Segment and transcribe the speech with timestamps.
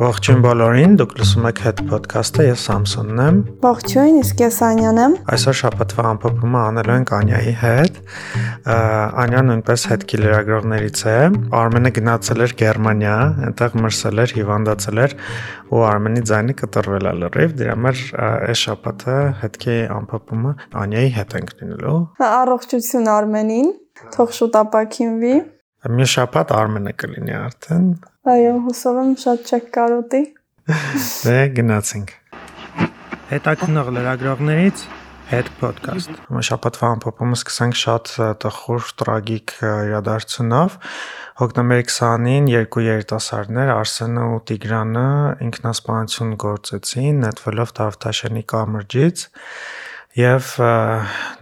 [0.00, 5.16] Ողջույն բոլորին, դուք լսում եք Head Podcast-ը, ես Սամսոնն եմ։ Ողջույն, իսկ ես Անյան եմ։
[5.34, 8.00] Այսօր շաբաթվա ամփոփումը անելու ենք Անյայի հետ։
[9.24, 11.18] Անյան նույնպես հետքի լրագրողներից է։
[11.60, 13.18] Արմենը գնացել էր Գերմանիա,
[13.50, 15.16] այնտեղ մրսել էր, հիվանդացել էր
[15.68, 21.56] ու Արմենի ձայնը կտրվել է լրիվ։ Դրա համար այս շաբաթը հետքի ամփոփումը Անյայի հետ ենք
[21.60, 21.96] լինելու։
[22.32, 23.72] Առողջություն Արմենին,
[24.16, 25.34] թող շուտ ապակինվի։
[25.80, 27.84] Մի շաբաթ Արմենը կլինի արդեն։
[28.28, 30.18] Այո, հուսով եմ շատ չեք կարոտի։
[31.24, 32.10] Դե գնացինք։
[33.30, 34.82] Հետաքնող լրագրողներից
[35.30, 38.12] հետ ոդկաստ։ Հիմա շաբաթվա ամփոփումը սկսենք շատ
[38.44, 40.76] տխուր, տրագիկ իրադարձությունով։
[41.40, 45.06] Հոկտեմբերի 20-ին երկու երիտասարդներ Արսենը ու Տիգրանը
[45.48, 49.24] ինքնասպանություն գործեցին, նետվելով Դավթաշենի կամրջից
[50.18, 50.46] եւ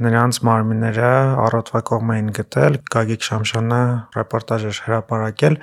[0.05, 1.13] նրանց մարմինները
[1.47, 3.81] առօտվա կողմ էին գտել Գագիկ Շամշյանը
[4.17, 5.57] ռեպորտաժ էր հրապարակել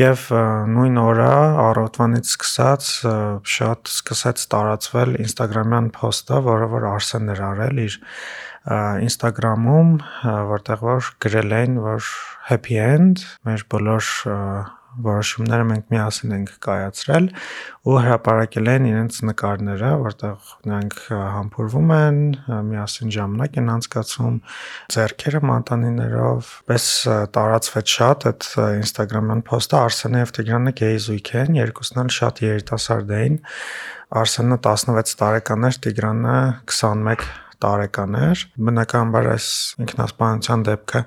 [0.00, 0.24] եւ
[0.74, 1.30] նույն օրը
[1.66, 2.90] առօտվանից սկսած
[3.54, 8.00] շատ սկսեց տարածվել Instagram-յան post-ը, որը որ Արսենն էր արել իր
[9.06, 9.94] Instagram-ում,
[10.50, 12.12] որտեղ որ գրել էին, որ
[12.50, 14.10] happy end մեր բոլոր
[15.04, 17.26] որոշումները մենք միասին ենք կայացրել
[17.90, 20.96] ու հրապարակել են իրենց նկարները, որտեղ նրանք
[21.36, 22.18] համբուրվում են,
[22.70, 24.40] միասին ժամանակ են անցկացում,
[24.94, 26.88] ձեռքերը մանտանիներով, պես
[27.36, 28.48] տարածվեց շատ այդ
[28.80, 33.38] Instagram-յան post-ը Արսենը եւ Տիգրանը գեյ զույգ են, երկուսն էլ շատ երիտասարդ էին։
[34.20, 39.48] Արսենը 16 տարեկան էր, Տիգրանը 21 տարեկան էր։ Բնականաբար այս
[39.84, 41.02] ինքնասպանության դեպքը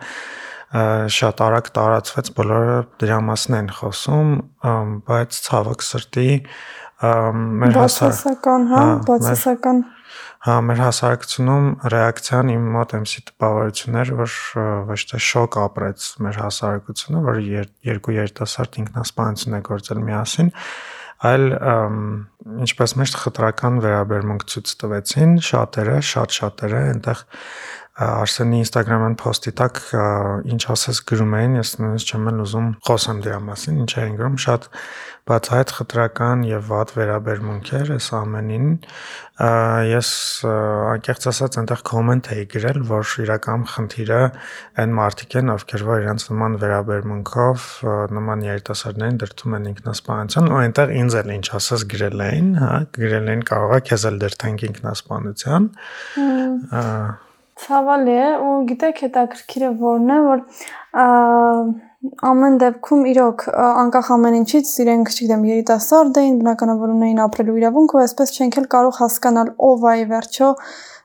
[0.74, 4.32] շատ արագ տարածվեց, բոլորը դրա մասին են խոսում,
[5.10, 6.30] բայց ցավոք սրտի
[7.04, 9.84] մեր հասարակական, հա, բացասական
[10.44, 14.34] Հա, մեր հասարակությունում ռեակցիան իմ մոտ MC տպավորություններ, որ
[14.90, 17.40] ոչ թե շոկ ապրեց մեր հասարակությունը, որ
[17.88, 20.52] երկու երիտասարդ ինքնասպանություն է գործել միասին,
[21.32, 21.48] այլ
[22.68, 27.24] ինչպես մեր խտրական վերաբերմունք ցույց տվեցին շատերը, շատ շատերը, այնտեղ
[27.94, 29.80] Արսենի Instagram-յան post-ի տակ
[30.50, 34.38] ինչ ասես գրում էին, ես նույնիսկ չեմ էլ ուզում խոսեմ դրա մասին, ինչ էին գրում,
[34.42, 34.66] շատ
[35.30, 38.66] բացահայտ խտրական եւ վատ վերաբերմունք էր այս ամենին։
[39.94, 40.10] Ես
[40.50, 44.20] անկեղծ ասած այնտեղ կոմենտ էի գրել, որ իրական խնդիրը
[44.84, 47.68] այն մարդիկ են, ովքեր որ իրենց նման վերաբերմունքով
[48.20, 53.32] նման երիտասարդներին դրթում են ինքնասպանության, ու այնտեղ ինձ էլ ինչ ասես գրել էին, հա, գրել
[53.34, 55.70] էին կարող է քեզ էլ դրթենք ինքնասպանության։
[57.64, 60.46] Ցավալի է ու գիտեք հետաքրքիրը որն է որ
[62.30, 68.02] ամեն դեպքում իրոք անկախ ամեն ինչից իրենք, չգիտեմ, երիտասարդ էին, բնականաբար ունեին ապրելու իրավունք ու
[68.04, 70.50] այսպես չենք էլ կարող հասկանալ ով է վերջո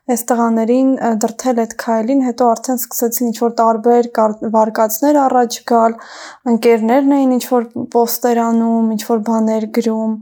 [0.09, 0.91] այս տղաներին
[1.23, 4.07] դրթել այդ քայլին, հետո արդեն սկսեցին ինչ-որ տարբեր
[4.55, 5.97] վարկածներ առաջ գալ,
[6.53, 10.15] ընկերներն էին ինչ-որ պոստեր անում, ինչ-որ բաներ գրում,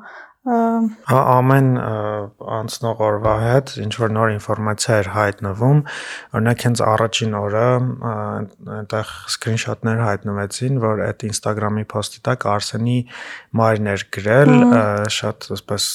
[0.47, 5.81] Հա ամեն անցնող օրվա հետ ինչ որ նոր ինֆորմացիա էր հայտնվում,
[6.39, 7.65] օրինակ հենց առաջին օրը
[8.13, 12.99] այնտեղ սկրինշոթներ հայտնվեցին, որ այդ Instagram-ի post-ի տակ Արսենի
[13.59, 14.55] մայրն էր գրել,
[15.17, 15.89] շատ այսպես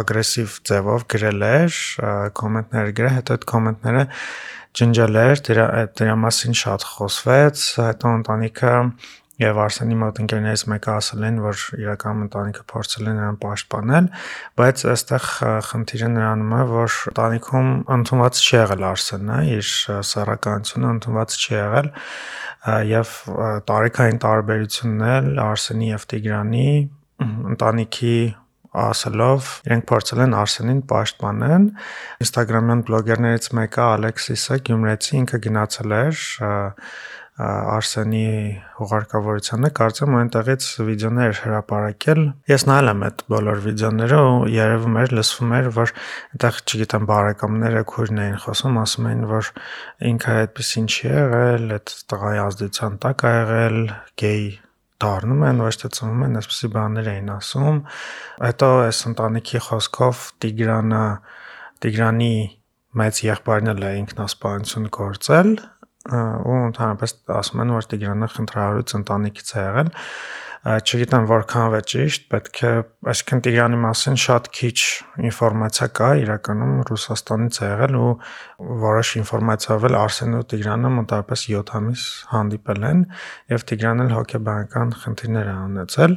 [0.00, 1.82] ագրեսիվ ձևով գրել էր,
[2.40, 4.06] կոմենտներ գրել, հետո այդ կոմենտները
[4.80, 5.64] ջնջել էր, դրա
[5.98, 8.74] դրա մասին շատ խոսվեց, հետո ընտանիքը
[9.40, 14.08] Եվ Արսենի մոտ ընկերներից մեկը ասել են, որ իրական ընտանիքը փորձել են նրան պաշտպանել,
[14.60, 15.28] բայց այստեղ
[15.70, 19.70] խնդիրը նրանում է, որ ընտանիքում ընդունված չի եղել Արսենը, իր
[20.10, 21.90] սեռականությունը ընդունված չի եղել
[22.90, 23.16] եւ
[23.70, 26.68] տարիքային տարբերությունն էլ Արսենի եւ Տիգրանի
[27.54, 28.16] ընտանիքի
[28.70, 31.64] ասելով իրենք փորձել են Արսենին պաշտպանել
[32.24, 36.20] Instagram-յան բլոգերներից մեկը Ալեքսիսը Գյումրեցի ինքը գնացել էր
[37.40, 38.24] Արսենի
[38.76, 42.20] հուղարկավորությանը կարծեմ այնտեղից վիդեոներ հրապարակել։
[42.50, 45.92] Ես նայել եմ այդ բոլոր վիդեոները ու երևում էր, լսվում էր, որ
[46.30, 49.50] այնտեղ, չգիտեմ, բարեկամները քույրն էին խոսում, ասում էին, որ
[50.10, 53.80] ինքը այդպեսին չի եղել, այդ տղայի ազդեցության տակ ա եղել,
[54.20, 54.46] գեյ
[55.00, 57.82] դառնում են, ոչ թե ծնվում են, այսպեսի բաներ էին ասում։
[58.44, 61.04] Հետո այս ընտանիքի խոսքով Տիգրանը
[61.80, 62.34] Տիգրանի
[63.00, 65.52] մեծ եղբայրն էլ է ինքնասպանություն գործել
[66.08, 69.90] ու ընդհանրապես ասում են որ Տիգրանը խնդրահարույց ընտանիքից է եղել
[70.60, 72.70] չգիտեմ որքան է ճիշտ, պետք է,
[73.08, 74.78] այսինքն Տիգրանի մասին շատ քիչ
[75.30, 78.10] ինֆորմացիա կա, իրականում Ռուսաստանից է եղել ու
[78.60, 82.02] որոշ ինֆորմացիայով էլ Արսենն ու Տիգրանը մոտավորապես 7 ամիս
[82.34, 83.00] հանդիպել են
[83.54, 86.16] եւ Տիգրանն էլ հոգեբանական խնդիրներ է ունեցել։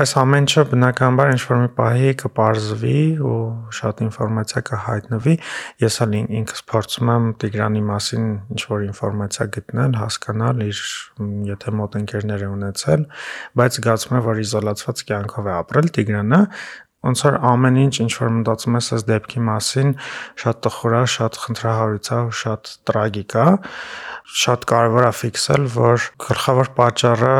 [0.00, 3.00] Այս ամեն ինչը բնականաբար ինչ որ մի պահի կպարզվի
[3.30, 3.40] ու
[3.80, 5.34] շատ ինֆորմացիա կհայտնվի։
[5.80, 10.80] Ես էլ ինքս փորձում եմ Տիգրանի մասին ինչ որ ինֆորմացիա գտնել, հասկանալ իր
[11.50, 13.04] եթե մոտ ընկերներ է ունեցել,
[13.60, 16.38] բայց բայց զգացում է, որ իզոլացված կյանքով է ապրել Տիգրանը,
[17.06, 19.92] ոնց որ ամեն ինչ ինչ որ մտածում ես այս դեպքի մասին,
[20.42, 23.46] շատ տխուր է, շատ խնդրահարույց է ու շատ տրագիկ է։
[24.40, 27.38] Շատ կարևոր է ֆիքսել, որ գլխավոր պատճառը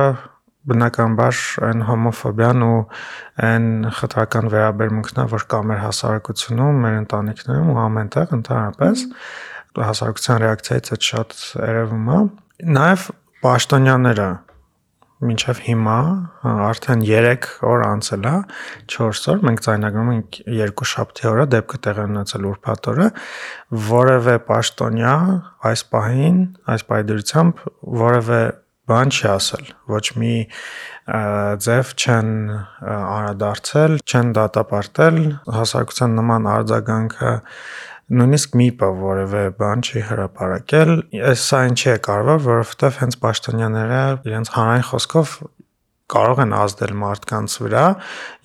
[0.71, 1.37] բնականաբար
[1.67, 2.81] այն հոմոֆոբիան ու
[3.51, 3.67] այն
[3.97, 9.07] խտրական վերաբերմունքն է, որ կա մեր հասարակությունում, մեր ընտանիքներում ու ամենտեղ ընդհանրապես
[9.81, 11.35] հասարակության ռեակցիայից այդ շատ
[11.65, 12.21] երևում է։
[12.77, 13.09] Նաև
[13.41, 14.31] պաշտոնյաները
[15.21, 15.97] մինչև հիմա
[16.67, 18.35] արդեն 3 օր անցել է,
[18.95, 23.09] 4 օր, մենք ցայնագրում ենք երկու շաբթի օրը, դեպքը տեղի ունեցել ուրբաթ օրը,
[23.91, 25.15] որևէ պաշտոնյա
[25.71, 26.41] այս պահին,
[26.73, 27.63] այս պայդրությամբ
[28.01, 28.41] որևէ
[28.91, 30.35] բան չի ասել, ոչ մի
[31.67, 32.31] ձև չեն
[32.91, 35.21] արադարձել, չեն դատապարտել
[35.57, 37.33] հասարակության նման արձագանքը
[38.11, 40.91] նույնիսկ ՄԻՊ-ը որևէ բան չի հրապարակել։
[41.31, 45.35] Այս սա ինչի է կարևոր, որովհետև հենց պաշտոնյաները իրենց հանրային խոսքով
[46.11, 47.85] կարող են ազդել մարդկանց վրա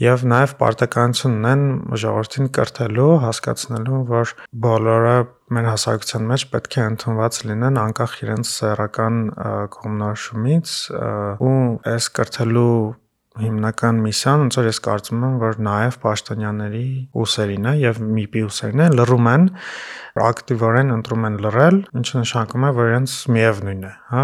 [0.03, 1.63] եւ նաեւ պարտականություն ունեն
[2.03, 4.33] ժողովրդին կրթելու, հասկացնելու, որ
[4.65, 5.15] բոլորը
[5.55, 9.17] մեր հասարակության մեջ պետք է ընդունված լինեն անկախ իրենց սեռական
[9.77, 10.75] կողմնորոշումից
[11.49, 11.57] ու
[11.95, 12.77] այս կրթելու
[13.41, 16.85] հիմնական միսիան ոնց որ ես կարծում եմ որ նաև պաշտոնյաների
[17.23, 19.47] ուսերին է եւ ՄԻՊ-ի ուսերին է լռում են
[20.29, 24.23] ակտիվորեն ընտրում են լռել ինչը նշանակում է որ իրենց միևնույն է հա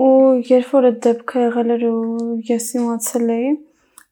[0.00, 0.12] ու
[0.50, 2.04] երբ որ այդ դեպքը եղել էր ու
[2.50, 3.50] ես իմացել էի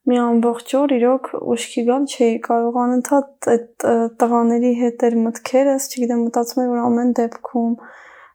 [0.09, 3.87] մի ամբողջ օր իրոք ուշքի գալ չէի կարող անընդհատ այդ
[4.21, 7.73] տղաների հետ էր մտքերս չգիտեմ մտածում եմ որ ամեն դեպքում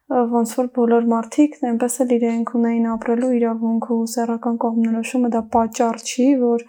[0.05, 6.01] ոնց որ բոլոր մարդիկ այնպես էլ իրենք ունեին ապրելու իրավունք ու սեռական կողմնորոշումը դա պատճառ
[6.05, 6.65] չի, որ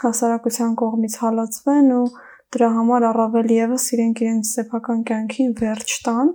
[0.00, 2.06] հասարակության կողմից հալածվեն ու
[2.54, 6.32] դրա համար առավել եւս իրենք իրենց սեփական կյանքին վերջ տան,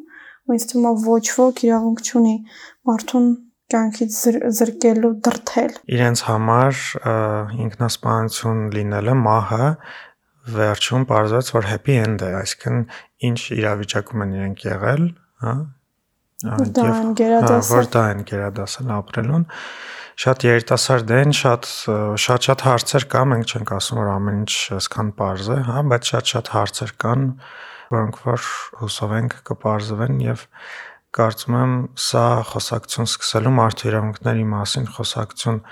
[0.47, 2.35] ու ինձ թվում է ոչ ոք իրավունք չունի
[2.89, 3.27] մարդուն
[3.69, 4.19] կյանքից
[4.59, 6.79] զրկելու դրթել։ Իրենց համար
[7.67, 9.67] ինքնասպանություն լինելը մահը
[10.55, 12.79] վերջում բարձրաց որ happy end է, այսինքն
[13.29, 15.03] ինչ իրավիճակում են իրենք եղել,
[15.43, 15.53] հա,
[16.39, 19.47] Դա են գերադասել։ Որ դա են գերադասել ապրելուն
[20.19, 21.67] շատ երիտասարդ են, շատ
[22.19, 26.51] շատ-շատ հարցեր կա, մենք չենք ասում որ ամեն ինչ այսքան པարզ է, հա, բայց շատ-շատ
[26.55, 27.23] հարցեր կան,
[27.95, 28.47] որոնք որ
[28.81, 30.43] հուսով ենք կպարզվեն եւ
[31.19, 31.77] կարծում եմ
[32.09, 35.63] սա խոսակցություն սկսելու մարդու իրավունքների մասին խոսակցություն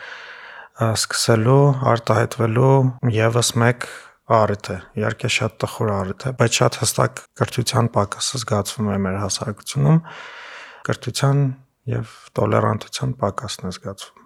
[0.88, 1.60] սկսելու
[1.92, 2.74] արտահայտվելու
[3.18, 3.92] եւս մեկ
[4.38, 9.22] առիթ է։ Իհարկե շատ տխուր առիթ է, բայց շատ հստակ կրթության պակասը զգացվում է մեր
[9.28, 10.02] հասարակությունում
[10.88, 11.42] կրթության
[11.98, 14.18] եւ տոլերանտության պակասն է զգացվում։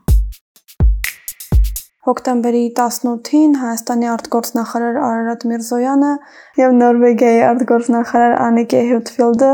[2.02, 6.14] Հոկտեմբերի 18-ին Հայաստանի արտգործնախարար Արարատ Միրզոյանը
[6.62, 9.52] եւ Նորվեգիայի արտգործնախարար Անիկե Հյուտֆիլդը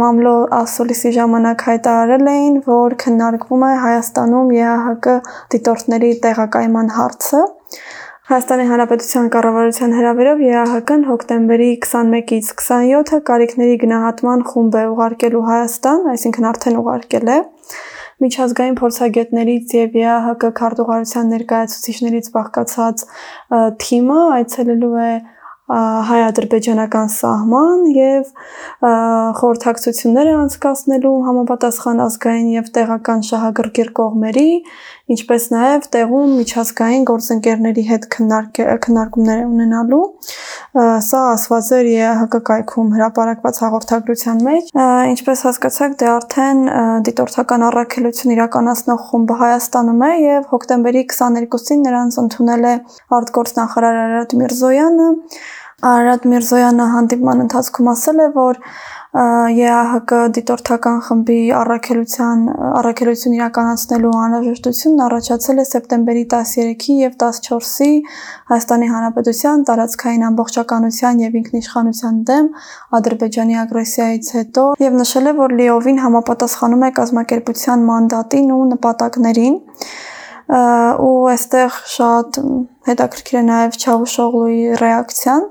[0.00, 5.18] մամլո ասոլիսի ժամանակ հայտարարել էին, որ քննարկվում է Հայաստանում ԵԱՀԿ
[5.56, 7.42] դիտորդների տեղակայման հարցը։
[8.30, 16.46] Հայաստանի Հանրապետության կառավարության հրավերով ԵԱՀԿ-ն հոկտեմբերի 21-ից 27-ը կարիքների գնահատման խումբ է ուղարկելու Հայաստան, այսինքն
[16.50, 17.38] արդեն ուղարկել է
[18.22, 23.04] միջազգային փորձագետներից եւ ԵԱՀԿ քարտուղարության ներկայացուցիչներից բաղկացած
[23.82, 25.10] թիմը այցելելու է
[25.70, 28.30] հայ-ադրբեջանական սահման եւ
[29.38, 34.50] խորհրդակցություններ անցկացնելու համապատասխան ազգային եւ տեղական շահագրգիռ կողմերի,
[35.14, 40.02] ինչպես նաեւ տեղում միջազգային գործընկերների հետ քննարկումներ ունենալու։
[41.06, 44.72] Սա ասված էր ԵՀԿ կայքում հրապարակված հաղորդագրության մեջ։
[45.14, 46.60] Ինչպես հասկացաք, դե արդեն
[47.10, 52.74] դիտորդական առաքելություն իրականացնող խումբը Հայաստանում է եւ հոկտեմբերի 22-ին նրանց ընդունել է
[53.20, 55.08] արտգործնախարար Արարատ Միրզոյանը
[55.90, 58.58] Արարատ Միրզոյանը հանդիպման ընթացքում ասել է, որ
[59.10, 62.42] ԵԱՀԿ դիտորդական խմբի առաքելության
[62.80, 67.90] առաքելություն իրականացնելու անհրաժեշտությունն առաջացել է սեպտեմբերի 13-ի եւ 14-ի
[68.52, 72.48] Հայաստանի Հանրապետության տարածքային ամբողջականության եւ ինքնիշխանության դեմ
[73.00, 79.56] Ադրբեջանի ագրեսիայից հետո եւ նշել է, որ լիովին համապատասխանում է կազմակերպության մանդատին ու նպատակներին
[81.10, 82.44] ու այստեղ շատ
[82.90, 85.44] հետաքրքիր է նաև Չավուշօղլուի ռեակցիան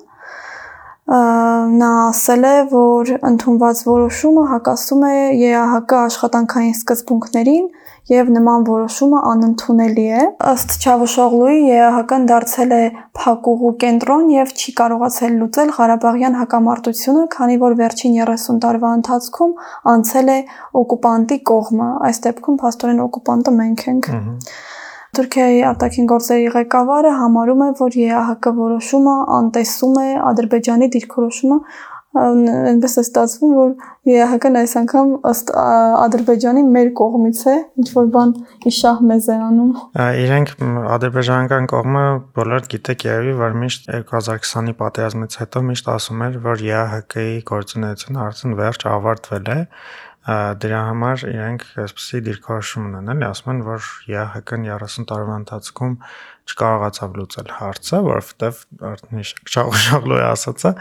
[1.10, 7.66] նա ասել է, որ ընդունված որոշումը հակասում է ԵԱՀԿ աշխատանքային սկզբունքներին
[8.13, 12.82] եւ նման որոշումը անընդունելի է։ Ըստ Չավուշօղլուի ԵԱՀԿ-ն դարձել է
[13.20, 19.54] փակուղու կենտրոն եւ չի կարողացել լուծել Ղարաբաղյան հակամարտությունը, քանի որ վերջին 30 տարվա ընթացքում
[19.94, 20.39] անցել է
[20.82, 24.36] օկուպանտի կողմը։ Այս դեպքում փաստորեն օկուպանտը մենք ենք։ Ահա
[25.18, 31.58] Թուրքիայի արտաքին գործերի ղեկավարը համարում է, որ ԵԱՀԿ որոշումը անտեսում է Ադրբեջանի դիրքորոշումը
[32.10, 33.74] այնպես է ստացվում, որ
[34.10, 35.51] ԵԱՀԿ-ն այս անգամ ըստ
[36.06, 38.32] Ադրբեջանի մեր կողմից է, ինչ որ բան
[38.72, 39.72] իշահ մեզ է անում։
[40.24, 40.54] Իրենք
[40.98, 42.04] ադրբեջանական կողմը
[42.39, 48.58] բոլոր գիտեք երևի, որ միշտ 2020-ի պատերազմից հետո միշտ ասում էր, որ ԵԱՀԿ-ի գործունեությունը արդեն
[48.63, 49.60] վերջ ավարտվել է
[50.27, 55.93] դրա համար իրենք այսպեսի դիրքորոշում ունեն, էլի ասում են, որ ԵԱՀԿ-ն 30 տարվա ընթացքում
[56.49, 58.59] չկարողացավ լուծել հարցը, որովհետև
[58.89, 60.71] արդեն շաղ-շաղլու է ասածը,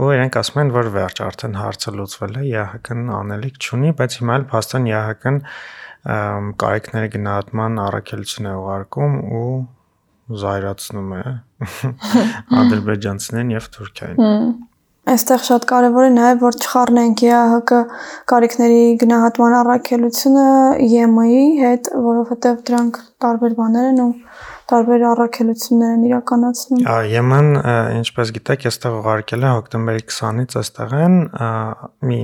[0.00, 4.36] ու իրենք ասում են, որ վերջ արդեն հարցը լուծվել է, ԵԱՀԿ-ն անելիք չունի, բայց հիմա
[4.40, 5.38] էլ փաստորեն ԵԱՀԿ-ն
[6.58, 9.46] կարիքների գնահատման առաքելություն է ուղարկում ու
[10.42, 11.22] զայրացնում է
[12.62, 14.18] ադրբեջանցիներին եւ Թուրքիային։
[15.02, 17.78] Այստեղ շատ կարևոր է նաև որ չխառնենք ԵԱՀԿ
[18.30, 20.44] կարիքների գնահատման առաքելությունը
[20.78, 24.12] ԵՄ-ի հետ, որովհետև դրանք տարբեր բաներ են ու
[24.72, 27.50] տարբեր առաքելություններ են իրականացնում։ ԵՄ-ն,
[27.98, 31.18] ինչպես գիտեք, այստեղ ուղարկել է հոկտեմբերի 20-ից այստեղ են
[32.06, 32.20] մի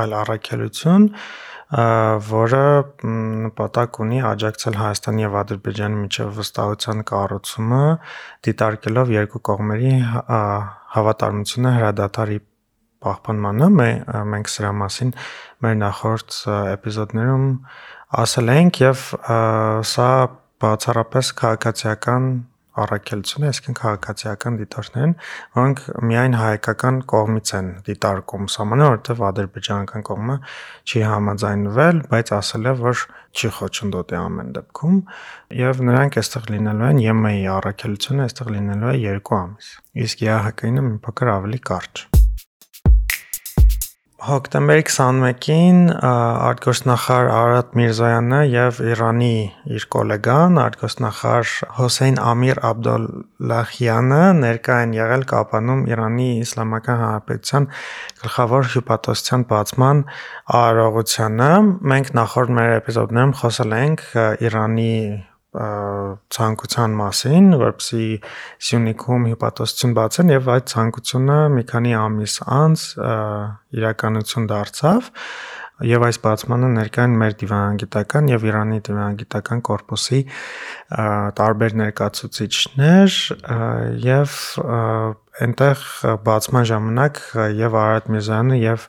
[0.00, 1.08] այլ առաքելություն,
[1.72, 2.64] որը
[3.08, 7.84] նպատակ ունի աջակցել Հայաստանի եւ Ադրբեջանի միջև վստահության կառուցումը,
[8.48, 9.94] դիտարկելով երկու կողմերի
[10.96, 12.38] հավատարմությունը հրադադարի
[13.02, 13.70] պահպանմանը։
[14.32, 15.16] Մենք սրա մասին
[15.64, 16.38] մեր նախորդ
[16.76, 17.48] էպիզոդներում
[18.22, 19.04] ասել ենք եւ
[19.92, 20.10] սա
[20.62, 22.28] բացառապես քաղաքացիական
[22.82, 25.14] առաքելություն է, այսինքն քաղաքացիական դիտորդներ են,
[25.58, 30.36] որոնք միայն հայկական կողմից են դիտարկում սահմանը, որովհետև ադրբեջանական կողմը
[30.88, 34.96] չի համաձայնվել, բայց ասել է, որ չի խոչընդոտի ամեն դեպքում,
[35.62, 39.70] եւ նրանք այստեղ լինելու են ԵՄ-ի առաքելությունը այստեղ լինելու է 2 ամիս։
[40.06, 42.11] Իսկ ԵԱՀԿ-ինը մի փոքր ավելի կարճ։
[44.22, 49.30] Հոկտեմբերի 21-ին արտգործնախարար Արարատ Միրզոյանը եւ Իրանի
[49.74, 57.68] իր գոլեգան արտգործնախարար Հոսեյն Ամիր Աբդոլլահյանը ներկա են եղել Կապանում Իրանի Իսլամական Հանրապետության
[58.22, 60.06] գլխավոր հյուպատոսության բացման
[60.62, 61.50] արարողությանը։
[61.94, 64.08] Մենք նախորդ մեր էպիզոդներում խոսել ենք
[64.46, 64.96] Իրանի
[65.52, 68.06] ցանկության մասին, որպեսի
[68.68, 72.84] Սյունիքում հյուպատոսություն բացեն եւ այդ ցանկությունը մի քանի ամիս անց
[73.82, 75.10] իրականություն դարձավ
[75.82, 80.20] եւ այս բացմանը ներկային մեր դիվանագիտական եւ Իրանի դիվանագիտական կորպուսի
[81.40, 83.16] տարբեր ներկայացուցիչներ
[84.06, 84.36] եւ
[85.42, 85.84] այնտեղ
[86.28, 87.20] բացման ժամանակ
[87.58, 88.86] եւ Արարատ Միրզյանը եւ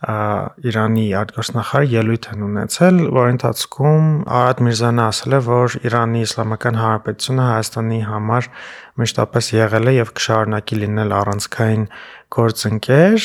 [0.00, 4.06] Իրանի արտգործնախարարը ելույթ են ունեցել, որ ընթացքում
[4.38, 8.48] Արադ Միրզանը ասել է, որ Իրանի Իսլամական Հանրապետությունը Հայաստանի համար
[9.02, 11.84] մշտապես եղել է եւ կշարունակի լինել առանցքային
[12.30, 13.24] գործընկեր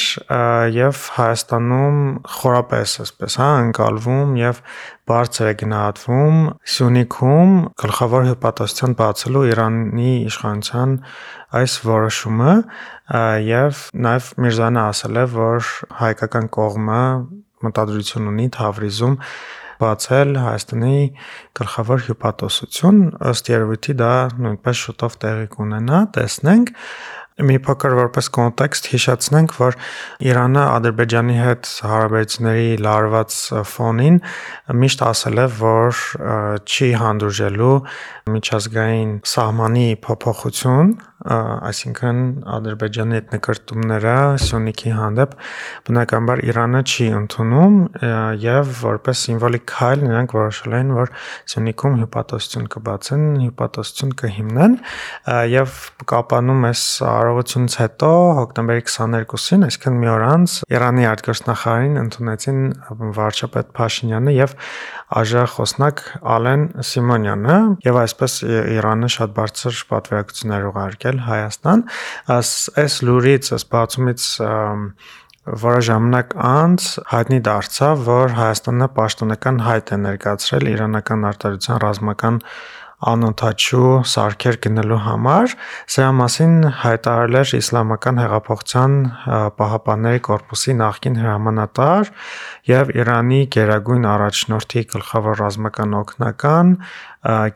[0.74, 1.98] եւ Հայաստանում
[2.36, 4.62] խորապես այսպես հա ընկալվում եւ
[5.12, 6.40] բարձր է գնահատվում
[6.76, 7.52] Սյունիքում
[7.84, 10.96] գլխավոր հպատոսության բացելու Իրանի իշխանության
[11.62, 12.56] այս որոշումը
[13.46, 15.70] եւ նաեւ Միրզանը ասել է, որ
[16.02, 17.04] հայկական կողմը
[17.66, 19.20] մտադրություն ունի Թավրիզում
[19.76, 20.98] բացել Հայաստանի
[21.60, 23.00] գլխավոր հյուպատոսություն
[23.32, 24.14] ըստ երևույթի դա
[24.46, 26.72] նույնպես շուտով տեղի կունենա տեսնենք
[27.36, 29.76] Մի փոքր որպես կոնտեքստ հիշեցնենք, որ
[30.24, 33.40] Իրանը Ադրբեջանի հետ հարաբերությունների լարված
[33.72, 34.20] ֆոնին
[34.84, 36.00] միշտ ասել է, որ
[36.64, 37.74] չի հանդուրժելու
[38.38, 42.18] միջազգային սահմանի փոփոխություն, այսինքն
[42.52, 45.36] Ադրբեջանի հետ նկարտումները Սյունիքի հանդեպ
[45.88, 47.78] բնականաբար Իրանը չի ընդունում
[48.44, 51.14] եւ որպես սիմվոլիկ քայլ նրանք որոշել են, որ
[51.54, 54.78] Սյունիքում հյուպատոսություն կբացեն, հյուպատոսություն կհիմնեն
[55.56, 55.80] եւ
[56.12, 56.84] կապանում այս
[57.16, 62.62] արարողությունից հետո հոկտեմբերի 22-ին, այսինքն մի օր անց Իրանի արտգործնախարարին ընդունեցին
[63.16, 64.56] վարչապետ Փաշինյանը եւ
[65.16, 66.00] ԱԺ-խոսնակ
[66.36, 68.38] Ալեն Սիմոնյանը եւ այսպես
[68.76, 71.84] Իրանը շատ բարձր պատվիրակություններ ուղարկել Հայաստան
[72.36, 74.30] այս լուրից այս բացումից
[75.66, 82.40] որը ժամանակ անց հայտնի դարձավ, որ Հայաստանը պաշտոնական հայտ է ներկայացրել իրանական արտադրության ռազմական
[83.06, 85.54] անօթաչու սարքեր գնելու համար։
[85.94, 88.96] Սրա մասին հայտարարել էր Իսլամական հեղափոխության
[89.60, 92.12] պահապանների կորպուսի նախկին հրամանատար
[92.72, 96.74] եւ Իրանի գերագույն առաջնորդի գլխավոր ռազմական օգնական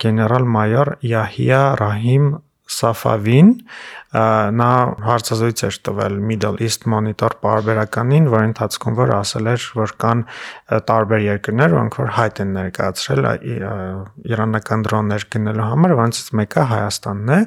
[0.03, 2.29] գեներալ-մայոր Յահիա Ռահիմ
[2.69, 3.49] Սաֆավին
[4.59, 4.69] նա
[5.05, 10.23] հարցազրույց էր տվել Middle East Monitor պարբերականին, որ ընթացքում որ ասել էր, որ կան
[10.89, 13.29] տարբեր երկրներ, որոնք որ հայտ են ներկայացրել
[14.33, 17.39] իրանական դրոններ գնելու համար, որոնցից մեկը Հայաստանն է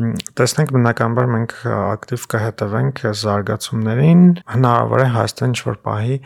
[0.00, 4.22] տեսնենք բնականաբար մենք ակտիվ կհետևենք զարգացումներին
[4.54, 6.16] հնարավոր է Հայաստան ինչ որ պահի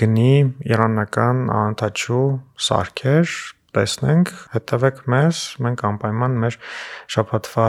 [0.00, 0.34] գնի
[0.70, 2.26] իրանական անընդհաճու
[2.70, 3.34] սարքեր
[3.76, 6.58] տեսնենք հետևեք մեզ մենք անպայման մեր
[7.16, 7.68] շփաթվա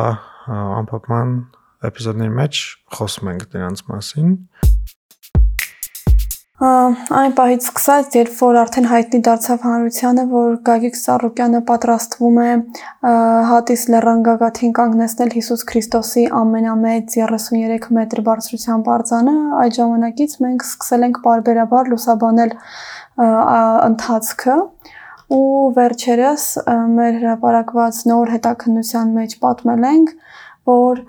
[0.81, 1.35] ամփոփման
[1.91, 2.63] էպիզոդների մեջ
[2.97, 4.33] խոսում ենք դրանց մասին
[6.61, 12.51] այն պահից սկսած, երբ որ արդեն հայտնի դարձավ հանրությանը, որ Գագիկ Սարոկյանը պատրաստվում է
[13.49, 21.07] հատիս լեռան գագաթին կանգնեցնել Հիսուս Քրիստոսի ամենամեծ 33 մետր բարձրությամբ արձանը, այդ ժամանակից մենք սկսել
[21.09, 22.55] ենք parberabar լուսաբանել
[23.89, 24.57] ընթացքը
[25.31, 26.45] ու վերջերս
[26.91, 30.13] մեր հրապարակված նոր հետաքննության մեջ պատմել ենք,
[30.71, 31.03] որ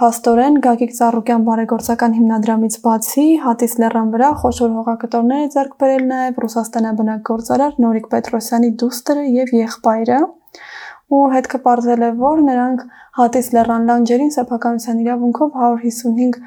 [0.00, 6.38] Փաստորեն Գագիկ Ծառուկյան բարեգործական հիմնադրամից բացի Հատիս լեռան վրա խոշոր հողակտորներ է ձեռք բերել նաև
[6.44, 10.20] Ռուսաստանաբնակ գործարար Նորիկ Պետրոսյանի դուստրը եւ եղբայրը
[11.10, 12.86] ու հետքը ողջել է որ նրանք
[13.20, 16.40] Հատիս լեռան լանջերին սեփականության իրավունքով 155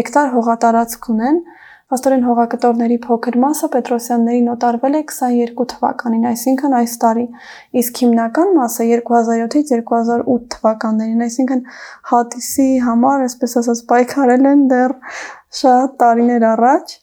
[0.00, 1.40] հեկտար հողատարածք ունեն
[1.86, 7.26] Աստորեն հողակտորների փոքր մասը Պետրոսյաններին օտարվել է 22 թվականին, այսինքն այս տարի,
[7.78, 11.62] իսկ հիմնական մասը 2007-ից 2008 թվականներին, այսինքն
[12.10, 14.96] հատիսի համար, այսպես ասած, պայքարել են դեռ
[15.60, 16.96] շատ տարիներ առաջ։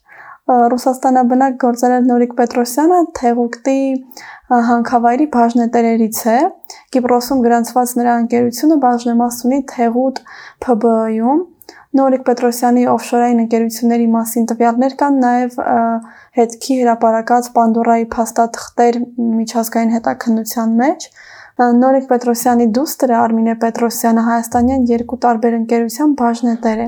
[0.73, 3.79] Ռուսաստանաբնակ գործարար Նորիկ Պետրոսյանը Թեղուկտի
[4.67, 6.37] հանքավայրի բաժնետերերից է։
[6.97, 10.23] Կիպրոսում գրանցված նրա ընկերությունը բաժնեմաս ունի Թեղուտ
[10.73, 11.47] ՓԲ-ում
[11.93, 15.57] Նորիկ Պետրոսյանի օֆշորային ընկերությունների մասին տվյալներ կան, նաև
[16.39, 18.97] հետքի հրապարակած Պանդորայի փաստաթղթեր
[19.43, 21.07] միջազգային հետաքննության մեջ։
[21.53, 26.87] Նորիկ Պետրոսյանի դուստրը Արմինե Պետրոսյանը հայաստանյան երկու տարբեր ընկերության բաժնետեր է։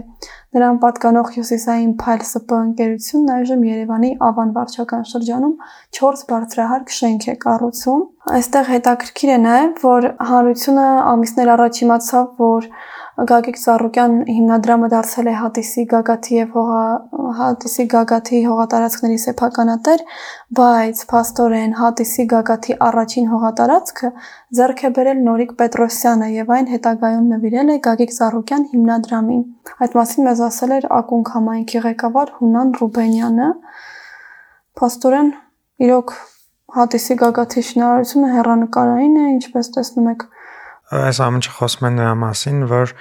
[0.55, 5.55] Նրան պատկանող Հյուսիսային Փայլ ՍՊ ընկերությունն այժմ Երևանի Ավան վարչական շրջանում
[5.99, 8.03] 4 բարձրահարկ շենք է կառուցում։
[8.39, 12.69] Այստեղ հետաքրքիր է նաև, որ հանրությունը ամիսներ առաջ իմացավ, որ
[13.15, 16.81] Գագիկ Ծառուկյան հիմնադրամը դարձել է Հատիսի Գագաթի եւ հողա
[17.37, 20.03] Հատիսի Գագաթի հողատարածքների սեփականատեր,
[20.59, 24.11] բայց փաստորեն Հատիսի Գագաթի առաջին հողատարածքը
[24.59, 29.43] ձեռք է բերել Նորիկ Պետրոսյանը եւ այն հետագայում նվիրել է Գագիկ Ծառուկյան հիմնադրամին։
[29.79, 33.49] Այդ մասին մեզ ասել էր Ակունք համայնքի ղեկավար Հունան Ռուբենյանը։
[34.75, 35.35] Փաստորեն
[35.87, 36.17] իրոք
[36.75, 40.23] Հատիսի Գագաթի շինարարությունը հերանեկարային է, ինչպես տեսնում եք,
[40.93, 42.91] այս ամենը խոսում են նրա մասին, որ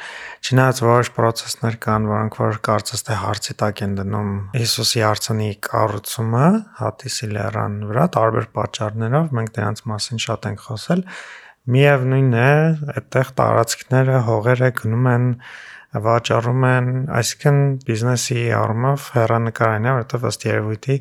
[0.40, 6.46] չնայած որոշ process-ներ կան, որոնք որ կարծես թե հարցի տակ են դնում Հիսուսի արցանի կառուցումը
[6.80, 11.04] հատիսի լեռան վրա տարբեր պատճառներով, մենք դրանց մասին շատ ենք խոսել։
[11.74, 12.50] Միևնույնն է,
[12.94, 15.28] այդտեղ տարածքները, հողերը գնում են
[16.04, 20.98] վաճառում են, այսինքն բիզնեսի առումով հերանեկարային է, որովհետև ըստ երևույթի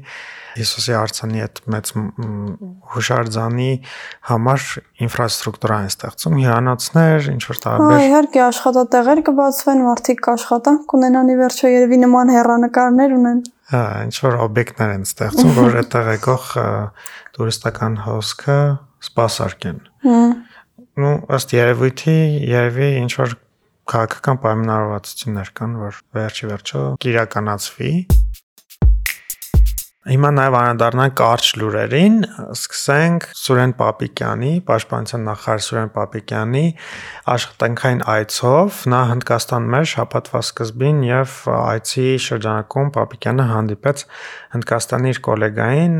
[0.53, 1.91] Հիսուսի արցանի այդ մեծ
[2.93, 3.69] հուշարձանի
[4.29, 4.65] համար
[5.07, 11.37] ինֆրաստրուկտուրա են ստեղծում, հյուրանոցներ, ինչ որ տարբեր։ Հա, իհարկե աշխատատեղեր կբացվեն, մարդիկ կաշխատան, կունենան ի
[11.41, 13.39] վերջո երևի նման հերանեկարներ ունեն։
[13.73, 16.49] Հա, ինչ որ օբյեկտներ են ստեղծում, որ այդտեղ եկող
[17.33, 18.59] տուրիստական հոսքը
[19.09, 20.19] սպասարկեն։ Հա։
[20.93, 22.19] Ну, ըստ երևույթի,
[22.53, 23.33] երևի ինչ որ
[23.91, 27.93] քաղաքական պայմանավորվածություններ կան, որ վերջի վերջո կիրականացվի։
[30.03, 32.15] Հիմա նաև անդառնանք կարճ լուրերին,
[32.51, 36.63] սկսենք Սուրեն Պապիկյանի, Պաշտպանության նախարար Սուրեն Պապիկյանի
[37.33, 44.05] աշխատանքային այցով։ Նա Հնդկաստանում էր շաբաթվա սկզբին եւ այցի շրջանակում Պապիկյանը հանդիպեց
[44.59, 45.97] Հնդկաստանի իր գոլեգային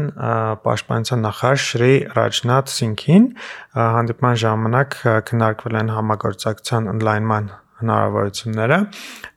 [0.67, 3.33] Պաշտպանության նախարար Շրի Ռաջնաթ Սինքին։
[3.79, 8.79] Հանդիպման ժամանակ քննարկվել են համագործակցության ընդլայնման հնարավորությունները,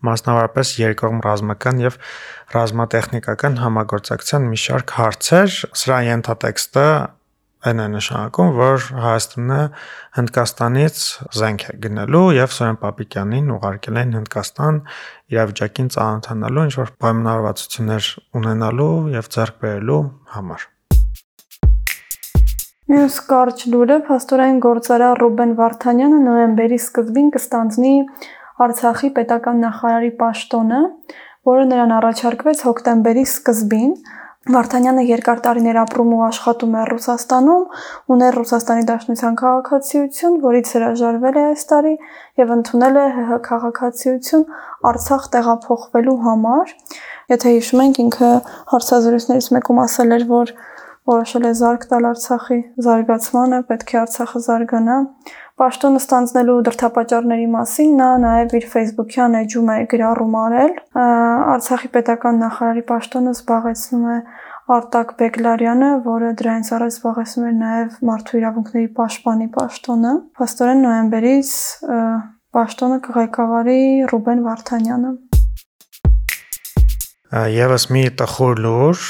[0.08, 2.00] մասնավորապես երկկողմ ռազմական եւ
[2.56, 6.88] ռազմատեխնիկական համագործակցության մի շարք հարցեր։ Սրա ենթատեքստը
[7.66, 9.58] այն է նշանակում, որ Հայաստանը
[10.18, 11.00] Հնդկաստանից
[11.40, 14.80] զենք է գնելու եւ Սուրեն Պապիկյանին ուղարկել են Հնդկաստան
[15.34, 20.00] իրավիճակին ծանոթանալու, ինչ որ պայմանավորվածություններ ունենալու եւ ձեռք բերելու
[20.36, 20.70] համար։
[22.86, 27.94] Մյուս կարճ լուրը փաստորեն գործարար Ռուբեն Վարդանյանը նոյեմբերի սկզբին կստանձնի
[28.56, 30.82] Արցախի պետական նախարարի պաշտոնը,
[31.46, 33.90] որը նրան առաջարկվեց հոկտեմբերի սկզբին։
[34.46, 37.62] Վարդանյանը երկար տարիներ ապրում ու աշխատում է Ռուսաստանում,
[38.14, 41.94] ուներ Ռուսաստանի Դաշնության քաղաքացիություն, որից հրաժարվել է այս տարի
[42.42, 44.46] եւ ընդունել է ՀՀ քաղաքացիություն
[44.92, 46.74] Արցախ տեղափոխվելու համար։
[47.34, 48.30] Եթե հիշում եք, ինքը
[48.70, 50.54] հարցազրույցներից մեկում ասել էր, որ
[51.10, 54.96] որոշել է զարգ տալ Արցախի զարգացմանը, պետք է Արցախը զարգանա։
[55.56, 62.84] Պաշտոնը ստանձնելու դրդապատճառների մասին նա նաև իր Facebook-յան էջում է գրառում արել։ Արցախի պետական նախարարի
[62.90, 64.18] պաշտոնը զբաղեցնում է
[64.76, 71.52] Արտակ Բեգլարյանը, որը դրանից առաջ զբաղեցնում էր նաև մարդու իրավունքների պաշտպանի պաշտոնը։ Փաստորեն նոյեմբերից
[72.56, 73.80] պաշտոնը կղեկավարի
[74.12, 75.16] Ռուբեն Վարդանյանը։
[77.26, 79.00] Եվս մի տխուր լուր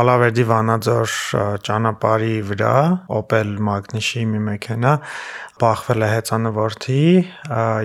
[0.00, 1.16] Ալավերդի Վանաձոր
[1.66, 2.76] ճանապարհի վրա
[3.12, 4.92] Opel Magnus-ի մի մեքենա
[5.60, 7.02] բախվել է հեծանվորդի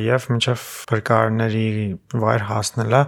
[0.06, 1.67] եւ մինչեւ բրկարների
[2.21, 3.02] վայր հասնելա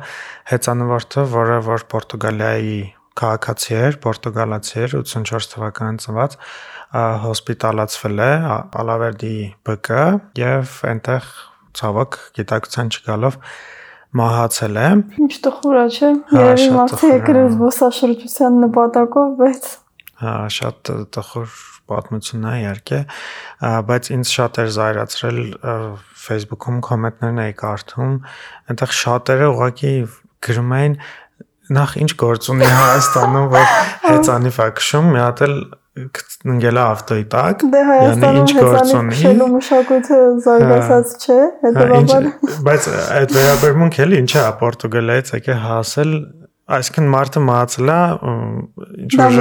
[0.51, 2.75] հեծանվորդը, որը որ Պորտուգալիայի
[3.23, 6.37] քաղաքացի էր, պորտուգալացի էր 84 թվականին ծնված,
[7.23, 8.29] հոսպիտալացվել է
[8.83, 10.03] Ալավերդի ԲԿ
[10.43, 11.33] եւ այնտեղ
[11.77, 13.41] ցավոք գիտակցության չգալով
[14.15, 14.87] մահացել է։
[15.23, 19.67] Ինչ տխուր է, չէ՞։ հա, Երևի մարդը եկել է զբոսաշրջության նպատակով, բայց
[20.17, 22.99] հա, շատ տխուր պատմությունն է իհարկե,
[23.87, 25.39] բայց ինձ շատ էր զայրացրել
[26.27, 28.15] Facebook-ում կոմենտներն էի կարդում,
[28.73, 29.93] այնտեղ շատերը ուղղակի
[30.47, 30.97] գրում էին
[31.77, 33.65] նախ ինչ գործ ունի Հայաստանում, որ
[34.11, 35.55] հեծանիվ է քշում, մի հատ էլ
[36.53, 42.27] ընկել է ավտոյի տակ։ Դե Հայաստանում հեծանիվ քշելու մշակույթը զարգացած չէ, հետեւաբար։
[42.67, 46.13] Բայց այդ վերաբերմունք էլի ինչ է Պորտուգալիայից եկե հասել
[46.67, 47.99] Այսինքն մարդը մահացել է
[49.03, 49.37] ինչ որ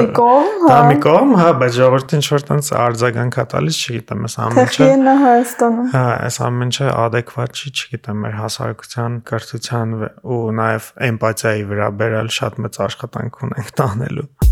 [0.71, 5.11] Դամիկոմ, հա։ հա, բայց ժողովրդին ինչ որ տենց արձագանք է տալիս, չգիտեմ, այս ամենը։ Թեխին
[5.11, 11.95] է Հայաստանում։ Հա, այս ամենը adekvat չի, չգիտեմ, մեր հասարակության կրթության ու նաև էմպաթիայի վրա
[12.03, 14.46] բերել շատ մեծ աշխատանք ունենք տանելու։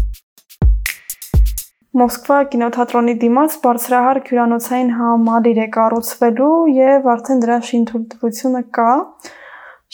[1.95, 8.95] Մոսկվա կինոթատրոնի դիմաց բարձրահարկ հյուրանոցային համալիր է կառուցվելու եւ արդեն դրա շինթույլտվությունը կա։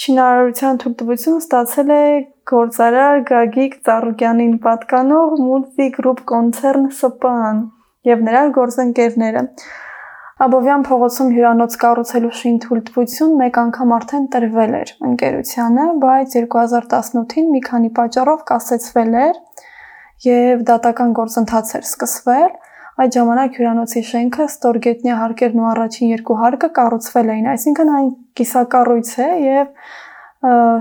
[0.04, 2.00] Շինարարության թույլտվությունը ստացել է
[2.52, 5.36] գործարար Գագիկ Ծառուկյանին պատկանող
[5.98, 7.60] Group Concern ՍՊԸ-ն
[8.08, 9.44] եւ նրա գործընկերները։
[10.46, 17.90] Աբովյան փողոցում հյուրանոց կառուցելու շինթույլտվություն մեկ անգամ արդեն տրվել էր ընկերությանը, բայց 2018-ին մի քանի
[18.00, 19.42] պատճառով կասեցվել էր
[20.26, 22.50] եւ դատական գործընթաց էր սկսվել։
[23.00, 28.08] Այդ ժամանակ հյուրանոցի շենքը ստորգետնյա հարկերն ու առաջին երկու հարկը կառուցվել էին, այսինքն այն
[28.40, 29.70] կիսակառույց է եւ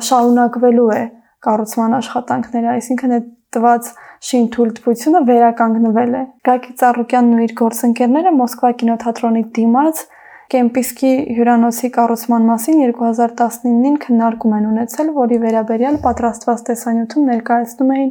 [0.10, 1.02] շարունակվելու է
[1.48, 3.90] կառուցման աշխատանքները, այսինքն այդ տված
[4.30, 10.02] շինթույլտվությունը վերականգնվել է։ Գագիկ Ծառուկյանն ու իր գործընկերները Մոսկվա կինոթատրոնի դիմաց
[10.50, 18.10] Կեմպիսկի հյուրանոցի կառուցման մասին 2019-ին քննարկում են ունեցել, որի վերաբերյալ պատրաստված տեսանյութում ներկայացնում էին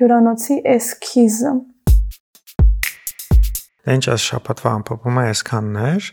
[0.00, 1.52] հյուրանոցի էսքիզը։
[3.88, 6.10] Ինչ այս շաբաթվա ամփոփումը այսքաններ։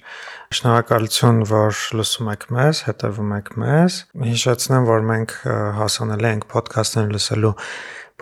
[0.55, 3.99] Շնորհակալություն, որ լսում եք մեզ, հետևում եք մեզ։
[4.31, 5.38] Հիշեցնեմ, որ մենք
[5.83, 7.55] հասանելի ենք ոդքասթներ լսելու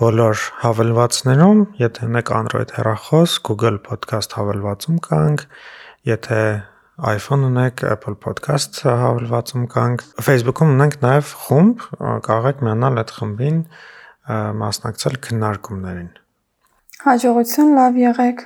[0.02, 5.50] բոլոր հավելվածներում, եթե ունեք Android հեռախոս, Google Podcast հավելվածում կանք,
[6.10, 6.40] եթե
[7.02, 11.86] iPhone ունեք, Apple Podcast հավելվածում կանք, Facebook-ում ունենք նաև խումբ,
[12.28, 13.58] կարող եք միանալ այդ խմբին
[14.62, 16.12] մասնակցել քննարկումներին։
[17.04, 18.44] Հաջողություն, լավ եղեք։